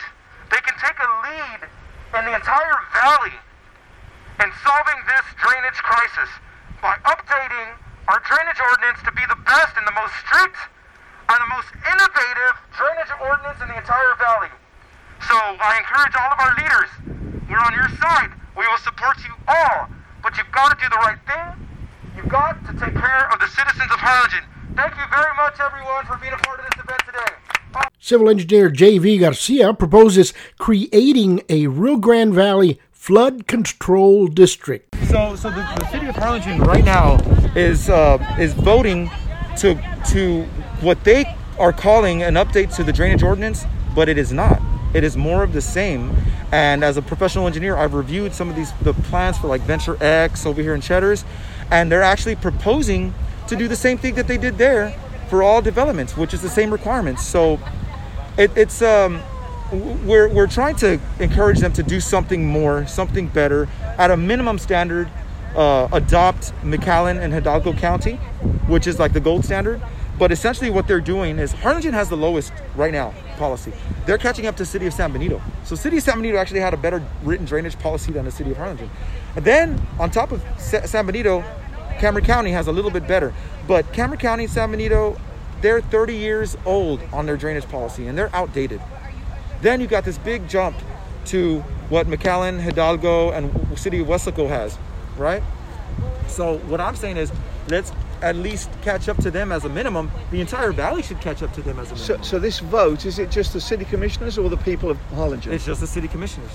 They 0.50 0.58
can 0.66 0.74
take 0.82 0.98
a 0.98 1.10
lead 1.30 1.62
in 2.18 2.22
the 2.26 2.34
entire 2.34 2.78
valley 2.90 3.38
in 4.42 4.50
solving 4.66 4.98
this 5.06 5.26
drainage 5.38 5.78
crisis 5.86 6.30
by 6.82 6.98
updating 7.06 7.70
our 8.10 8.18
drainage 8.26 8.58
ordinance 8.58 8.98
to 9.06 9.14
be 9.14 9.22
the 9.30 9.38
best 9.46 9.78
and 9.78 9.86
the 9.86 9.94
most 9.94 10.10
strict 10.26 10.58
and 11.30 11.38
the 11.38 11.52
most 11.54 11.70
innovative 11.86 12.58
drainage 12.74 13.14
ordinance 13.22 13.62
in 13.62 13.70
the 13.70 13.78
entire 13.78 14.18
valley. 14.18 14.50
So 15.30 15.38
I 15.38 15.78
encourage 15.78 16.18
all 16.18 16.34
of 16.34 16.40
our 16.42 16.54
leaders, 16.58 16.90
we're 17.46 17.62
on 17.62 17.78
your 17.78 17.94
side. 18.02 18.34
We 18.58 18.66
will 18.66 18.82
support 18.82 19.22
you 19.22 19.38
all, 19.46 19.86
but 20.26 20.34
you've 20.34 20.50
got 20.50 20.74
to 20.74 20.78
do 20.82 20.90
the 20.90 21.02
right 21.06 21.22
thing. 21.30 21.70
You've 22.18 22.34
got 22.34 22.58
to 22.66 22.74
take 22.74 22.98
care 22.98 23.30
of 23.30 23.38
the 23.38 23.48
citizens 23.54 23.94
of 23.94 24.02
Harlingen. 24.02 24.50
Thank 24.74 24.98
you 24.98 25.06
very 25.14 25.34
much, 25.38 25.62
everyone, 25.62 26.10
for 26.10 26.18
being 26.18 26.34
a 26.34 26.42
part 26.42 26.58
of 26.58 26.66
this 26.66 26.82
event 26.82 27.06
today. 27.06 27.59
Civil 28.00 28.30
engineer 28.30 28.70
J.V. 28.70 29.18
Garcia 29.20 29.74
proposes 29.74 30.34
creating 30.58 31.44
a 31.50 31.68
Rio 31.68 31.98
Grande 31.98 32.34
Valley 32.34 32.80
flood 32.92 33.46
control 33.46 34.28
district. 34.28 34.96
So, 35.08 35.36
so 35.36 35.50
the, 35.50 35.62
the 35.80 35.88
city 35.92 36.08
of 36.08 36.16
Harlingen 36.16 36.62
right 36.62 36.84
now 36.84 37.16
is 37.56 37.90
uh, 37.90 38.18
is 38.40 38.54
voting 38.54 39.10
to 39.58 39.76
to 40.12 40.44
what 40.82 41.04
they 41.04 41.26
are 41.60 41.74
calling 41.74 42.24
an 42.24 42.36
update 42.36 42.74
to 42.76 42.84
the 42.84 42.94
drainage 42.94 43.22
ordinance, 43.24 43.66
but 43.94 44.08
it 44.08 44.18
is 44.18 44.32
not. 44.32 44.62
It 44.94 45.04
is 45.04 45.18
more 45.18 45.44
of 45.44 45.54
the 45.54 45.62
same. 45.62 46.16
And 46.52 46.84
as 46.84 46.98
a 46.98 47.02
professional 47.02 47.46
engineer, 47.48 47.78
I've 47.78 47.94
reviewed 47.94 48.34
some 48.34 48.50
of 48.50 48.56
these 48.56 48.72
the 48.82 48.94
plans 48.94 49.38
for 49.38 49.48
like 49.48 49.62
Venture 49.62 50.02
X 50.02 50.46
over 50.46 50.62
here 50.62 50.74
in 50.74 50.82
Cheddar's, 50.82 51.26
and 51.70 51.92
they're 51.92 52.02
actually 52.02 52.36
proposing 52.36 53.14
to 53.48 53.56
do 53.56 53.68
the 53.68 53.76
same 53.76 53.98
thing 53.98 54.16
that 54.16 54.28
they 54.28 54.38
did 54.38 54.58
there 54.58 54.96
for 55.30 55.44
all 55.44 55.62
developments, 55.62 56.18
which 56.18 56.34
is 56.34 56.42
the 56.42 56.50
same 56.50 56.72
requirements. 56.72 57.26
So 57.26 57.60
it, 58.38 58.52
it's 58.56 58.82
um 58.82 59.22
we're, 59.72 60.28
we're 60.30 60.48
trying 60.48 60.76
to 60.78 61.00
encourage 61.20 61.60
them 61.60 61.72
to 61.74 61.84
do 61.84 62.00
something 62.00 62.46
more 62.46 62.88
something 62.88 63.28
better. 63.28 63.68
At 63.98 64.12
a 64.12 64.18
minimum 64.18 64.58
standard 64.58 65.10
uh, 65.56 65.88
adopt 65.92 66.54
mcallen 66.64 67.20
and 67.20 67.34
hidalgo 67.34 67.74
county 67.74 68.20
which 68.70 68.88
is 68.88 69.00
like 69.00 69.14
the 69.14 69.20
gold 69.20 69.44
standard. 69.44 69.82
But 70.18 70.32
essentially 70.32 70.70
what 70.70 70.88
they're 70.88 71.00
doing 71.00 71.40
is 71.40 71.54
harlingen 71.54 71.94
has 71.94 72.10
the 72.10 72.18
lowest 72.18 72.52
right 72.76 72.92
now 72.92 73.14
policy. 73.38 73.72
They're 74.06 74.18
catching 74.18 74.48
up 74.48 74.58
to 74.58 74.66
city 74.66 74.86
of 74.86 74.94
san 74.94 75.14
benito. 75.14 75.42
So 75.64 75.76
city 75.76 75.98
of 75.98 76.04
san 76.04 76.18
benito 76.18 76.38
actually 76.38 76.60
had 76.60 76.74
a 76.74 76.78
better 76.78 77.02
written 77.24 77.46
drainage 77.46 77.80
policy 77.80 78.12
than 78.12 78.26
the 78.26 78.32
city 78.32 78.52
of 78.52 78.58
harlingen. 78.58 78.90
And 79.36 79.46
then 79.46 79.82
on 80.00 80.12
top 80.12 80.32
of 80.32 80.44
Sa- 80.58 80.86
san 80.86 81.06
benito 81.06 81.44
cameron 82.00 82.26
county 82.26 82.52
has 82.52 82.68
a 82.68 82.72
little 82.72 82.92
bit 82.92 83.08
better 83.08 83.34
but 83.68 83.92
cameron 83.94 84.20
county 84.20 84.44
and 84.46 84.52
san 84.52 84.72
benito 84.72 85.20
they're 85.62 85.82
30 85.82 86.16
years 86.16 86.58
old 86.66 87.02
on 87.12 87.26
their 87.26 87.36
drainage 87.38 87.68
policy 87.68 88.08
and 88.08 88.18
they're 88.18 88.34
outdated. 88.34 88.82
Then 89.62 89.82
you 89.82 89.88
got 89.88 90.06
this 90.06 90.18
big 90.18 90.48
jump 90.48 90.78
to 91.26 91.60
what 91.90 92.08
McAllen, 92.08 92.62
Hidalgo, 92.62 93.32
and 93.32 93.78
City 93.78 94.00
of 94.00 94.08
Wesco 94.08 94.48
has, 94.48 94.78
right? 95.18 95.44
So 96.28 96.60
what 96.70 96.80
I'm 96.80 96.96
saying 96.96 97.18
is, 97.18 97.30
let's 97.68 97.92
at 98.22 98.38
least 98.38 98.70
catch 98.82 99.10
up 99.10 99.18
to 99.18 99.32
them 99.32 99.52
as 99.52 99.66
a 99.66 99.70
minimum. 99.70 100.10
The 100.32 100.40
entire 100.40 100.72
valley 100.72 101.02
should 101.04 101.20
catch 101.20 101.44
up 101.44 101.52
to 101.56 101.62
them 101.62 101.78
as 101.78 101.92
a 101.92 101.98
So, 101.98 102.14
minimum. 102.14 102.24
so 102.24 102.40
this 102.40 102.60
vote 102.60 103.06
is 103.06 103.20
it 103.20 103.30
just 103.30 103.52
the 103.52 103.60
city 103.60 103.84
commissioners 103.84 104.38
or 104.38 104.50
the 104.50 104.56
people 104.58 104.90
of 104.90 104.98
Harlingen? 105.14 105.52
it's 105.52 105.66
just 105.66 105.82
the 105.82 105.88
city 105.88 106.08
commissioners. 106.08 106.52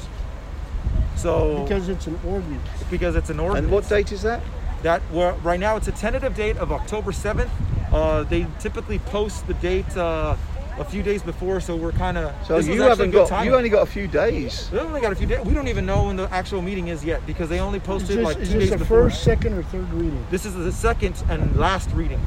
So 1.16 1.62
because, 1.64 1.88
it's 1.90 2.06
an 2.06 2.18
ordinance. 2.26 2.68
Because 2.90 3.16
it's 3.16 3.28
an 3.28 3.38
ordinance. 3.38 3.64
and 3.64 3.70
what 3.72 3.86
date 3.88 4.12
is 4.12 4.22
that? 4.22 4.40
That 4.84 5.00
well, 5.10 5.34
right 5.38 5.58
now 5.58 5.76
it's 5.76 5.88
a 5.88 5.92
tentative 5.92 6.36
date 6.36 6.58
of 6.58 6.70
October 6.70 7.10
7th. 7.10 7.48
Uh, 7.90 8.22
they 8.24 8.46
typically 8.58 8.98
post 8.98 9.46
the 9.46 9.54
date 9.54 9.96
uh, 9.96 10.36
a 10.78 10.84
few 10.84 11.02
days 11.02 11.22
before, 11.22 11.58
so 11.60 11.74
we're 11.74 11.92
kind 11.92 12.18
of. 12.18 12.34
So 12.46 12.58
you 12.58 12.82
haven't 12.82 13.10
got 13.10 13.46
you 13.46 13.54
only 13.54 13.70
got 13.70 13.82
a 13.82 13.90
few 13.90 14.06
days. 14.06 14.68
We 14.70 14.78
only 14.80 15.00
got 15.00 15.10
a 15.10 15.14
few 15.14 15.26
days. 15.26 15.42
We 15.46 15.54
don't 15.54 15.68
even 15.68 15.86
know 15.86 16.04
when 16.04 16.16
the 16.16 16.30
actual 16.30 16.60
meeting 16.60 16.88
is 16.88 17.02
yet 17.02 17.24
because 17.26 17.48
they 17.48 17.60
only 17.60 17.80
posted 17.80 18.20
like 18.20 18.36
two 18.36 18.44
days 18.44 18.50
before. 18.50 18.60
Is 18.60 18.70
this 18.70 18.78
the 18.80 18.84
first, 18.84 19.24
second, 19.24 19.54
or 19.54 19.62
third 19.62 19.90
reading? 19.94 20.26
This 20.30 20.44
is 20.44 20.52
the 20.52 20.70
second 20.70 21.24
and 21.30 21.56
last 21.56 21.90
reading. 21.92 22.20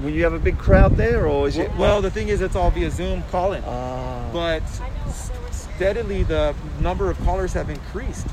Will 0.00 0.10
you 0.10 0.24
have 0.24 0.32
a 0.32 0.38
big 0.38 0.56
crowd 0.56 0.96
there, 0.96 1.26
or 1.26 1.46
is 1.46 1.58
Well, 1.58 1.66
it? 1.66 1.76
well, 1.76 2.00
the 2.00 2.10
thing 2.10 2.28
is, 2.28 2.40
it's 2.40 2.56
all 2.56 2.70
via 2.70 2.90
Zoom 2.90 3.22
call-in, 3.30 3.62
Ah. 3.66 4.30
but 4.32 4.62
steadily 5.50 6.22
the 6.22 6.54
number 6.80 7.10
of 7.10 7.22
callers 7.22 7.52
have 7.52 7.68
increased. 7.68 8.26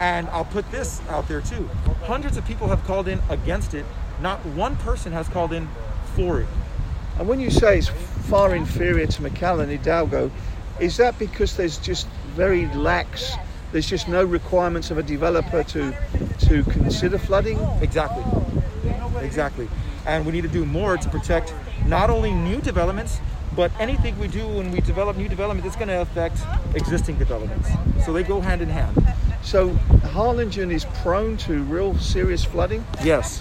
And 0.00 0.28
I'll 0.28 0.44
put 0.44 0.70
this 0.70 1.00
out 1.08 1.28
there 1.28 1.40
too: 1.40 1.68
hundreds 2.02 2.36
of 2.36 2.44
people 2.44 2.68
have 2.68 2.84
called 2.84 3.08
in 3.08 3.20
against 3.28 3.74
it. 3.74 3.84
Not 4.20 4.44
one 4.46 4.76
person 4.76 5.12
has 5.12 5.28
called 5.28 5.52
in 5.52 5.68
for 6.14 6.40
it. 6.40 6.48
And 7.18 7.28
when 7.28 7.40
you 7.40 7.50
say 7.50 7.78
it's 7.78 7.88
far 8.28 8.54
inferior 8.54 9.06
to 9.06 9.22
McAllen 9.22 9.68
Hidalgo, 9.68 10.30
is 10.80 10.96
that 10.96 11.18
because 11.18 11.56
there's 11.56 11.78
just 11.78 12.08
very 12.34 12.66
lax, 12.74 13.34
there's 13.72 13.88
just 13.88 14.08
no 14.08 14.24
requirements 14.24 14.90
of 14.90 14.98
a 14.98 15.02
developer 15.02 15.62
to 15.64 15.94
to 16.40 16.64
consider 16.64 17.18
flooding? 17.18 17.58
Exactly. 17.80 18.24
Exactly. 19.22 19.68
And 20.06 20.26
we 20.26 20.32
need 20.32 20.42
to 20.42 20.48
do 20.48 20.66
more 20.66 20.96
to 20.96 21.08
protect 21.08 21.54
not 21.86 22.10
only 22.10 22.32
new 22.32 22.60
developments, 22.60 23.20
but 23.56 23.70
anything 23.78 24.18
we 24.18 24.28
do 24.28 24.46
when 24.46 24.70
we 24.72 24.80
develop 24.80 25.16
new 25.16 25.28
development 25.28 25.66
is 25.66 25.76
going 25.76 25.88
to 25.88 26.00
affect 26.00 26.38
existing 26.74 27.16
developments. 27.18 27.68
So 28.04 28.12
they 28.12 28.22
go 28.22 28.40
hand 28.40 28.60
in 28.60 28.68
hand. 28.68 28.96
So 29.44 29.74
Harlingen 30.12 30.70
is 30.70 30.86
prone 30.86 31.36
to 31.38 31.62
real 31.64 31.96
serious 31.98 32.44
flooding. 32.44 32.84
Yes. 33.04 33.40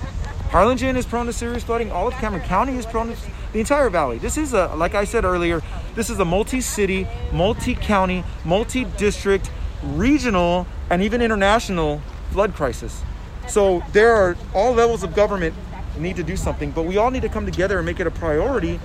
Harlingen 0.50 0.98
is 0.98 1.06
prone 1.06 1.26
to 1.28 1.34
serious 1.34 1.64
flooding. 1.64 1.92
All 1.92 2.08
of 2.08 2.14
Cameron 2.16 2.44
County 2.44 2.76
is 2.76 2.86
prone 2.86 3.08
to 3.08 3.18
the 3.54 3.60
entire 3.60 3.90
valley. 3.90 4.18
This 4.18 4.38
is 4.38 4.54
a, 4.54 4.68
like 4.76 4.96
I 4.96 5.06
said 5.06 5.24
earlier, 5.24 5.62
this 5.96 6.10
is 6.10 6.20
a 6.20 6.26
multi-city, 6.26 7.08
multi-county, 7.32 8.24
multi-district, 8.44 9.50
regional, 9.84 10.68
and 10.90 11.02
even 11.02 11.22
international 11.22 12.02
flood 12.32 12.54
crisis. 12.54 13.02
So 13.48 13.82
there 13.94 14.14
are 14.14 14.36
all 14.54 14.74
levels 14.74 15.04
of 15.04 15.16
government 15.16 15.56
need 15.98 16.18
to 16.18 16.24
do 16.24 16.36
something, 16.36 16.72
but 16.72 16.84
we 16.84 16.98
all 16.98 17.12
need 17.12 17.22
to 17.22 17.30
come 17.30 17.46
together 17.46 17.78
and 17.78 17.86
make 17.86 18.00
it 18.00 18.08
a 18.08 18.12
priority 18.12 18.80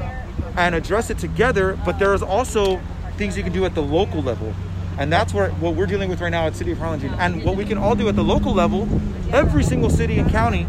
and 0.57 0.75
address 0.75 1.11
it 1.11 1.19
together. 1.19 1.79
But 1.85 1.99
there 1.99 2.15
is 2.15 2.23
also 2.23 2.81
things 3.17 3.37
you 3.37 3.43
can 3.43 3.53
do 3.53 3.65
at 3.65 3.75
the 3.75 3.83
local 3.83 4.23
level. 4.23 4.55
And 4.99 5.13
that's 5.13 5.33
where 5.33 5.51
what 5.53 5.75
we're 5.77 5.87
dealing 5.87 6.11
with 6.11 6.21
right 6.21 6.31
now 6.31 6.47
at 6.47 6.57
City 6.57 6.73
of 6.73 6.79
Harlingen. 6.79 7.15
And 7.15 7.45
what 7.45 7.57
we 7.57 7.65
can 7.65 7.79
all 7.79 7.95
do 7.95 8.09
at 8.09 8.17
the 8.17 8.25
local 8.25 8.53
level, 8.53 8.89
every 9.33 9.63
single 9.63 9.91
city 9.91 10.19
and 10.19 10.29
county, 10.31 10.67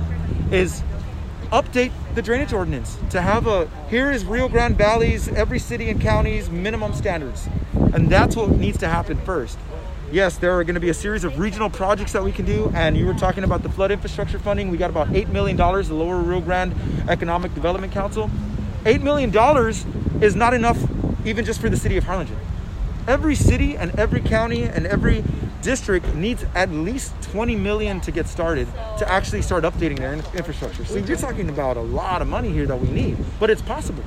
is 0.51 0.83
update 1.51 1.91
the 2.13 2.21
drainage 2.21 2.53
ordinance 2.53 2.97
to 3.09 3.21
have 3.21 3.47
a 3.47 3.67
here 3.89 4.11
is 4.11 4.23
Rio 4.23 4.47
Grande 4.47 4.77
Valley's 4.77 5.27
every 5.29 5.57
city 5.57 5.89
and 5.89 5.99
county's 5.99 6.49
minimum 6.49 6.93
standards. 6.93 7.49
And 7.93 8.07
that's 8.07 8.35
what 8.35 8.51
needs 8.51 8.77
to 8.79 8.87
happen 8.87 9.17
first. 9.21 9.57
Yes, 10.11 10.37
there 10.37 10.57
are 10.57 10.63
going 10.63 10.75
to 10.75 10.79
be 10.79 10.89
a 10.89 10.93
series 10.93 11.23
of 11.23 11.39
regional 11.39 11.69
projects 11.69 12.13
that 12.13 12.23
we 12.23 12.31
can 12.31 12.45
do. 12.45 12.71
And 12.75 12.97
you 12.97 13.05
were 13.05 13.13
talking 13.13 13.43
about 13.43 13.63
the 13.63 13.69
flood 13.69 13.91
infrastructure 13.91 14.39
funding. 14.39 14.69
We 14.69 14.77
got 14.77 14.89
about 14.89 15.09
$8 15.09 15.29
million, 15.29 15.57
the 15.57 15.93
Lower 15.93 16.17
Rio 16.17 16.41
Grande 16.41 16.75
Economic 17.09 17.53
Development 17.55 17.91
Council. 17.91 18.29
$8 18.85 19.01
million 19.01 19.31
is 20.21 20.35
not 20.35 20.53
enough 20.53 20.77
even 21.25 21.45
just 21.45 21.61
for 21.61 21.69
the 21.69 21.77
city 21.77 21.97
of 21.97 22.03
Harlingen. 22.03 22.37
Every 23.09 23.33
city 23.33 23.75
and 23.75 23.99
every 23.99 24.21
county 24.21 24.65
and 24.65 24.85
every 24.85 25.23
district 25.63 26.13
needs 26.13 26.45
at 26.53 26.69
least 26.69 27.19
20 27.23 27.55
million 27.55 27.99
to 28.01 28.11
get 28.11 28.27
started 28.27 28.67
to 28.99 29.11
actually 29.11 29.41
start 29.41 29.63
updating 29.63 29.97
their 29.97 30.13
infrastructure. 30.13 30.85
So 30.85 30.97
you're 30.97 31.17
talking 31.17 31.49
about 31.49 31.75
a 31.75 31.81
lot 31.81 32.21
of 32.21 32.27
money 32.27 32.49
here 32.49 32.67
that 32.67 32.79
we 32.79 32.87
need, 32.89 33.17
but 33.39 33.49
it's 33.49 33.63
possible. 33.63 34.03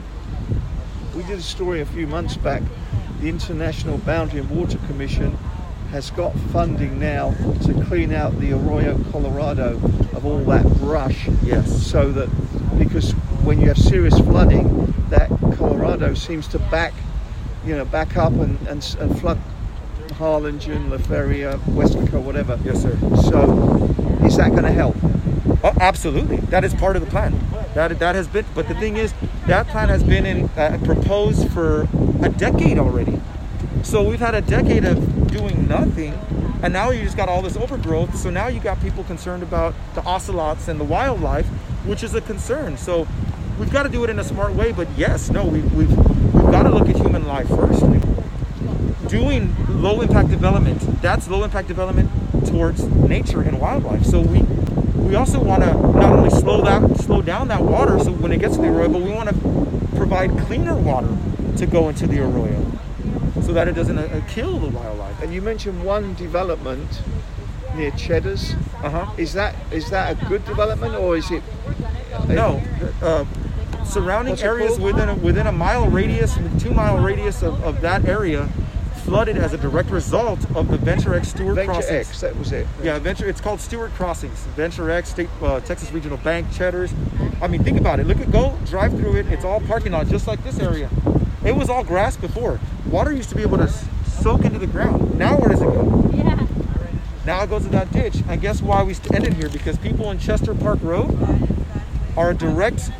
We 1.16 1.25
did 1.25 1.40
a 1.40 1.42
story 1.42 1.80
a 1.80 1.85
few 1.85 2.06
months 2.06 2.37
back. 2.37 2.62
The 3.21 3.28
International 3.28 3.99
Boundary 3.99 4.38
and 4.38 4.49
Water 4.50 4.78
Commission 4.87 5.32
has 5.90 6.12
got 6.12 6.32
funding 6.52 7.00
now 7.00 7.32
to 7.64 7.85
clean 7.88 8.12
out 8.12 8.38
the 8.38 8.52
Arroyo 8.52 9.02
Colorado 9.11 9.80
of 10.14 10.25
all 10.25 10.44
that 10.44 10.64
brush. 10.78 11.28
Yes. 11.42 11.85
So 11.88 12.12
that 12.12 12.28
because 12.78 13.11
when 13.42 13.61
you 13.61 13.66
have 13.66 13.78
serious 13.78 14.16
flooding, 14.21 14.94
that 15.09 15.28
Colorado 15.56 16.14
seems 16.14 16.47
to 16.49 16.61
back, 16.61 16.94
you 17.64 17.76
know, 17.76 17.85
back 17.85 18.16
up 18.16 18.33
and, 18.33 18.59
and, 18.69 18.97
and 19.00 19.21
flood 19.21 19.38
Harlingen, 20.12 20.90
La 20.90 20.99
Feria, 20.99 21.59
Weslaco, 21.69 22.23
whatever. 22.23 22.59
Yes, 22.64 22.83
sir. 22.83 22.97
So 23.23 23.42
is 24.25 24.37
that 24.37 24.50
going 24.50 24.64
to 24.64 24.73
help? 24.73 24.97
Oh, 25.64 25.75
absolutely. 25.81 26.37
That 26.37 26.64
is 26.64 26.75
part 26.75 26.97
of 26.97 27.04
the 27.04 27.11
plan. 27.11 27.38
That 27.75 27.99
that 27.99 28.14
has 28.14 28.28
been, 28.28 28.45
but 28.54 28.69
the 28.69 28.75
thing 28.75 28.97
is, 28.97 29.14
that 29.47 29.66
plan 29.69 29.88
has 29.88 30.02
been 30.02 30.26
in, 30.26 30.49
uh, 30.57 30.78
proposed 30.85 31.50
for 31.50 31.88
a 32.23 32.28
decade 32.28 32.78
already. 32.78 33.21
So 33.83 34.02
we've 34.02 34.21
had 34.21 34.35
a 34.35 34.42
decade 34.42 34.85
of 34.85 35.28
doing 35.28 35.66
nothing, 35.66 36.12
and 36.62 36.73
now 36.73 36.90
you 36.90 37.02
just 37.02 37.16
got 37.16 37.28
all 37.28 37.42
this 37.42 37.57
overgrowth. 37.57 38.16
So 38.16 38.31
now 38.31 38.49
you 38.49 38.61
got 38.61 38.81
people 38.81 39.04
concerned 39.04 39.42
about 39.42 39.75
the 39.95 40.02
ocelots 40.02 40.69
and 40.69 40.78
the 40.78 40.85
wildlife, 40.85 41.47
which 41.87 42.02
is 42.02 42.14
a 42.14 42.21
concern. 42.21 42.76
So 42.76 43.09
we've 43.59 43.73
got 43.73 43.85
to 43.85 43.88
do 43.88 44.04
it 44.04 44.11
in 44.11 44.19
a 44.19 44.25
smart 44.25 44.52
way. 44.52 44.73
But 44.73 44.88
yes, 44.97 45.31
no, 45.31 45.45
we, 45.45 45.61
we've 45.61 46.22
got 46.52 46.64
to 46.64 46.68
look 46.68 46.87
at 46.87 46.97
human 46.97 47.26
life 47.26 47.49
first. 47.49 47.80
Doing 49.09 49.54
low 49.82 50.02
impact 50.02 50.28
development, 50.28 50.80
that's 51.00 51.26
low 51.28 51.44
impact 51.44 51.66
development 51.66 52.11
towards 52.47 52.85
nature 52.85 53.40
and 53.40 53.59
wildlife. 53.59 54.04
So 54.04 54.21
we 54.21 54.42
we 55.09 55.14
also 55.14 55.42
want 55.42 55.62
to 55.62 55.73
not 55.73 56.12
only 56.12 56.30
slow 56.30 56.61
that 56.62 56.99
slow 56.99 57.23
down 57.23 57.49
that 57.49 57.62
water 57.62 57.99
so 57.99 58.12
when 58.12 58.32
it 58.32 58.40
gets 58.40 58.56
to 58.56 58.62
the 58.62 58.68
arroyo, 58.68 58.88
but 58.88 59.00
we 59.00 59.11
want 59.11 59.30
to 59.30 59.97
provide 59.97 60.30
cleaner 60.40 60.76
water 60.76 61.16
to 61.56 61.66
go 61.66 61.88
into 61.88 62.06
the 62.06 62.21
arroyo 62.21 62.64
so 63.42 63.52
that 63.54 63.66
it 63.66 63.73
doesn't 63.73 63.99
uh, 63.99 64.21
kill 64.28 64.59
the 64.59 64.68
wildlife. 64.68 65.23
And 65.23 65.32
you 65.32 65.40
mentioned 65.40 65.82
one 65.82 66.14
development 66.14 67.02
near 67.75 67.90
Cheddar's. 67.92 68.52
Uh-huh. 68.82 69.11
Is 69.16 69.32
that 69.32 69.54
is 69.73 69.88
that 69.88 70.23
a 70.23 70.26
good 70.26 70.44
development 70.44 70.97
or 70.97 71.16
is 71.16 71.30
it? 71.30 71.42
No, 72.28 72.62
uh, 73.00 73.25
surrounding 73.85 74.33
What's 74.33 74.43
areas 74.43 74.71
called? 74.79 74.83
within 74.83 75.09
a, 75.09 75.15
within 75.15 75.47
a 75.47 75.53
mile 75.53 75.89
radius, 75.89 76.37
two 76.59 76.73
mile 76.73 77.03
radius 77.03 77.43
of, 77.43 77.62
of 77.65 77.81
that 77.81 78.05
area, 78.07 78.49
flooded 79.05 79.37
as 79.37 79.53
a 79.53 79.59
direct 79.59 79.91
result 79.91 80.39
of 80.55 80.69
the 80.69 80.77
Venture 80.79 81.15
X 81.15 81.29
Stewart 81.31 81.57
Venture 81.57 81.73
crossings. 81.73 82.09
X, 82.09 82.21
that 82.21 82.37
was 82.37 82.53
it. 82.53 82.67
Yeah, 82.83 82.99
Venture. 82.99 83.29
It's 83.29 83.41
called 83.41 83.61
Stewart 83.61 83.91
Crossings. 83.93 84.39
Venture 84.57 84.91
X, 84.91 85.11
State, 85.11 85.29
uh, 85.43 85.61
Texas 85.61 85.91
Regional 85.93 86.19
Bank, 86.19 86.47
Cheddar's. 86.53 86.93
I 87.41 87.49
mean, 87.49 87.65
think 87.65 87.79
about 87.81 87.99
it. 88.01 88.07
Look 88.07 88.19
at 88.19 88.31
go 88.31 88.57
drive 88.67 88.93
through 88.93 89.17
it. 89.17 89.27
It's 89.27 89.45
all 89.45 89.61
parking 89.61 89.93
lot, 89.93 90.07
just 90.07 90.27
like 90.27 90.43
this 90.45 90.59
area. 90.61 90.89
It 91.45 91.57
was 91.57 91.69
all 91.69 91.83
grass 91.83 92.17
before. 92.17 92.61
Water 92.89 93.12
used 93.12 93.29
to 93.31 93.35
be 93.35 93.43
able 93.43 93.59
to 93.59 93.69
soak 93.69 94.45
into 94.45 94.61
the 94.61 94.69
ground. 94.69 95.19
Now 95.19 95.37
where 95.37 95.49
does 95.49 95.61
it 95.61 95.65
go? 95.65 96.11
Yeah. 96.15 96.47
Now 97.27 97.43
it 97.43 97.51
goes 97.51 97.65
to 97.65 97.69
that 97.71 97.93
ditch. 97.93 98.19
I 98.29 98.37
guess 98.37 98.62
why 98.62 98.83
we 98.85 98.95
st- 98.95 99.15
ended 99.15 99.35
here? 99.35 99.49
Because 99.49 99.77
people 99.79 100.11
in 100.12 100.19
Chester 100.21 100.55
Park 100.55 100.79
Road 100.83 101.11
are 102.17 102.31
a 102.31 102.35
direct 102.35 102.93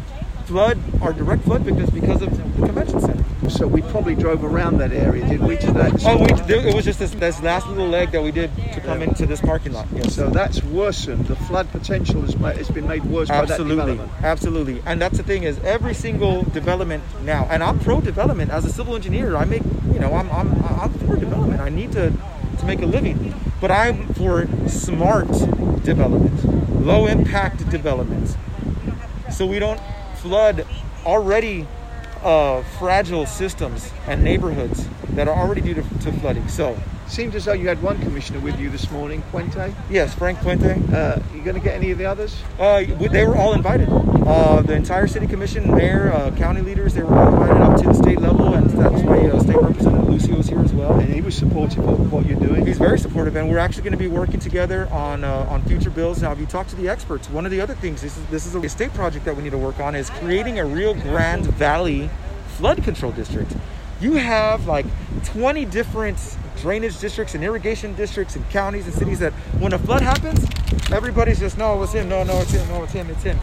flood, 0.45 0.79
are 1.01 1.13
direct 1.13 1.45
flood 1.45 1.63
victims 1.63 1.91
because 1.91 2.23
of 2.23 2.31
the 2.37 2.67
convention 2.67 3.01
center. 3.01 3.23
So 3.51 3.67
we 3.67 3.83
probably 3.83 4.15
drove 4.15 4.45
around 4.45 4.79
that 4.79 4.93
area, 4.93 5.27
did 5.27 5.41
we, 5.41 5.57
to 5.57 5.73
that? 5.73 6.05
Oh, 6.07 6.19
we, 6.19 6.27
there, 6.47 6.67
it 6.67 6.75
was 6.75 6.85
just 6.85 7.01
this, 7.01 7.11
this 7.13 7.43
last 7.43 7.67
little 7.67 7.89
leg 7.89 8.13
that 8.13 8.23
we 8.23 8.31
did 8.31 8.55
to 8.73 8.81
come 8.81 9.03
into 9.03 9.27
this 9.27 9.41
parking 9.41 9.73
lot. 9.73 9.89
Yes. 9.93 10.15
So 10.15 10.31
that's 10.31 10.63
worsened. 10.63 11.27
The 11.27 11.37
flood 11.37 11.71
potential 11.71 12.23
has, 12.23 12.35
has 12.35 12.71
been 12.71 12.87
made 12.87 13.05
worse 13.05 13.29
by 13.29 13.43
that 13.43 13.51
Absolutely, 13.51 13.77
development. 13.77 14.23
absolutely, 14.23 14.83
and 14.87 15.01
that's 15.01 15.17
the 15.17 15.25
thing 15.25 15.43
is 15.43 15.59
every 15.61 15.95
single 15.95 16.43
development 16.43 17.03
now, 17.25 17.47
and 17.51 17.63
I'm 17.63 17.81
pro 17.81 18.01
development 18.01 18.51
as 18.51 18.65
a 18.65 18.73
civil 18.73 18.95
engineer. 18.95 19.37
I 19.37 19.45
make, 19.45 19.63
you 19.93 19.99
know, 19.99 20.15
I'm 20.15 20.31
I'm 20.31 20.65
I'm 20.65 20.93
for 20.95 21.17
development. 21.17 21.61
I 21.61 21.69
need 21.69 21.93
to 21.93 22.13
to 22.59 22.65
make 22.67 22.81
a 22.81 22.87
living, 22.87 23.35
but 23.61 23.71
I'm 23.71 24.15
for 24.15 24.47
smart 24.69 25.29
development, 25.83 26.85
low 26.87 27.07
impact 27.07 27.69
development, 27.71 28.37
so 29.31 29.47
we 29.47 29.59
don't 29.59 29.81
flood 30.23 30.65
already 31.05 31.67
uh, 32.23 32.63
fragile 32.79 33.27
systems 33.27 33.93
and 34.07 34.23
neighborhoods 34.23 34.89
that 35.11 35.27
are 35.27 35.37
already 35.37 35.61
due 35.61 35.75
to, 35.75 35.83
to 35.83 36.13
flooding. 36.13 36.47
So 36.49 36.79
Seemed 37.09 37.35
as 37.35 37.45
though 37.45 37.53
you 37.53 37.69
had 37.69 37.83
one 37.83 38.01
commissioner 38.01 38.41
with 38.41 38.59
you 38.59 38.71
this 38.71 38.91
morning, 38.91 39.23
Puente. 39.31 39.75
yes, 39.91 40.15
Frank 40.15 40.39
Puente. 40.39 40.77
Uh, 40.93 41.21
you 41.35 41.43
going 41.43 41.55
to 41.55 41.61
get 41.61 41.75
any 41.75 41.91
of 41.91 41.99
the 41.99 42.07
others? 42.07 42.41
Uh, 42.59 42.85
they 43.11 43.27
were 43.27 43.37
all 43.37 43.53
invited. 43.53 43.89
Uh, 43.91 44.63
the 44.63 44.73
entire 44.73 45.07
city 45.07 45.27
commission, 45.27 45.71
mayor, 45.75 46.11
uh, 46.13 46.31
county 46.37 46.63
leaders, 46.63 46.95
they 46.95 47.03
were 47.03 47.15
all 47.15 47.29
invited 47.35 47.61
up 47.61 47.77
to 47.77 47.89
the 47.89 47.95
state 47.95 48.19
level, 48.21 48.55
and 48.55 48.71
that's 48.71 49.03
why 49.03 49.19
uh, 49.27 49.39
State 49.41 49.61
Representative 49.61 50.09
Lucio 50.09 50.37
is 50.39 50.49
here 50.49 50.61
as 50.61 50.73
well. 50.73 50.95
And 50.95 51.13
he 51.13 51.21
was 51.21 51.35
supportive 51.35 51.87
of 51.87 52.11
what 52.11 52.25
you're 52.25 52.39
doing. 52.41 52.65
He's 52.65 52.79
very 52.79 52.99
supportive, 52.99 53.37
and 53.37 53.51
we're 53.51 53.59
actually 53.59 53.83
going 53.83 53.93
to 53.93 53.99
be 53.99 54.09
working 54.09 54.41
together 54.41 54.89
on 54.91 55.23
uh, 55.23 55.47
on 55.51 55.63
future 55.65 55.91
bills. 55.91 56.23
Now, 56.23 56.33
if 56.33 56.39
you 56.39 56.47
talk 56.47 56.67
to 56.69 56.77
the 56.77 56.89
experts, 56.89 57.29
one 57.29 57.45
of 57.45 57.51
the 57.51 57.61
other 57.61 57.75
things 57.75 58.01
this 58.01 58.17
is 58.17 58.25
this 58.27 58.47
is 58.47 58.55
a 58.55 58.69
state 58.71 58.95
project 58.95 59.27
that 59.27 59.37
we 59.37 59.43
need 59.43 59.51
to 59.51 59.59
work 59.59 59.81
on 59.81 59.95
is 59.95 60.09
creating 60.09 60.61
a 60.61 60.65
Rio 60.65 60.95
Grande 60.95 61.47
Valley 61.47 62.09
flood 62.57 62.83
control 62.85 63.13
district. 63.13 63.55
You 64.03 64.15
have 64.15 64.67
like 64.67 64.85
20 65.27 65.65
different 65.67 66.19
drainage 66.57 66.99
districts 66.99 67.37
and 67.37 67.45
irrigation 67.45 67.95
districts 67.95 68.35
and 68.35 68.49
counties 68.51 68.85
and 68.87 68.93
cities 68.93 69.21
that 69.21 69.33
when 69.61 69.73
a 69.73 69.79
flood 69.79 70.03
happens, 70.03 70.45
everybody's 70.91 71.39
just 71.39 71.57
no, 71.57 71.81
it's 71.85 71.93
him, 71.93 72.09
no, 72.09 72.25
no, 72.25 72.41
it's 72.41 72.51
him, 72.51 72.69
no, 72.69 72.83
it's 72.83 72.93
him, 72.93 73.09
it's 73.11 73.23
him. 73.23 73.39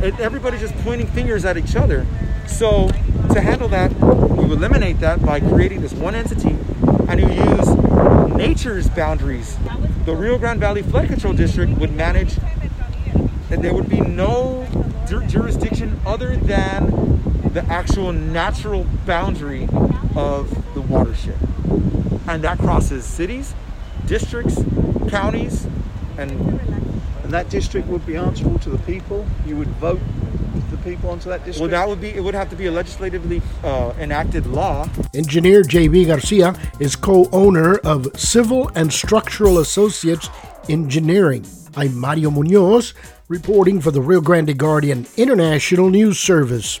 Everybody's 0.00 0.62
just 0.62 0.74
pointing 0.78 1.06
fingers 1.06 1.44
at 1.44 1.56
each 1.56 1.76
other. 1.76 2.04
So 2.48 2.88
to 3.32 3.40
handle 3.40 3.68
that, 3.68 3.92
you 3.92 4.52
eliminate 4.52 4.98
that 4.98 5.24
by 5.24 5.38
creating 5.38 5.80
this 5.80 5.92
one 5.92 6.16
entity, 6.16 6.56
and 7.08 7.20
you 7.20 7.28
use 7.28 8.34
nature's 8.34 8.88
boundaries. 8.88 9.56
The 10.06 10.16
Rio 10.16 10.38
Grande 10.38 10.58
Valley 10.58 10.82
Flood 10.82 11.06
Control 11.06 11.34
District 11.34 11.70
would 11.78 11.92
manage, 11.92 12.36
and 13.48 13.62
there 13.62 13.74
would 13.74 13.88
be 13.88 14.00
no 14.00 14.66
jurisdiction 15.28 16.00
other 16.04 16.36
than 16.36 17.10
the 17.52 17.64
actual 17.66 18.12
natural 18.12 18.84
boundary 19.06 19.68
of 20.16 20.74
the 20.74 20.80
watershed, 20.80 21.38
and 22.28 22.42
that 22.44 22.58
crosses 22.58 23.04
cities, 23.04 23.54
districts, 24.06 24.56
counties, 25.08 25.66
and 26.18 26.30
And 27.30 27.32
that 27.34 27.48
district 27.48 27.86
would 27.86 28.04
be 28.06 28.16
answerable 28.16 28.58
to 28.58 28.70
the 28.70 28.78
people. 28.78 29.24
You 29.46 29.56
would 29.56 29.68
vote 29.78 30.00
the 30.70 30.76
people 30.78 31.10
onto 31.10 31.28
that 31.28 31.44
district? 31.44 31.60
Well, 31.60 31.70
that 31.70 31.88
would 31.88 32.00
be 32.00 32.08
it 32.08 32.24
would 32.24 32.34
have 32.34 32.50
to 32.50 32.56
be 32.56 32.66
a 32.66 32.72
legislatively 32.72 33.40
uh, 33.62 33.92
enacted 34.00 34.46
law. 34.46 34.88
Engineer 35.14 35.62
J.V. 35.62 36.06
Garcia 36.06 36.54
is 36.80 36.96
co 36.96 37.28
owner 37.30 37.76
of 37.78 38.08
Civil 38.18 38.68
and 38.74 38.92
Structural 38.92 39.58
Associates 39.58 40.28
Engineering. 40.68 41.46
I'm 41.76 41.96
Mario 41.96 42.32
Munoz, 42.32 42.94
reporting 43.28 43.80
for 43.80 43.92
the 43.92 44.00
Rio 44.00 44.20
Grande 44.20 44.58
Guardian 44.58 45.06
International 45.16 45.88
News 45.88 46.18
Service. 46.18 46.80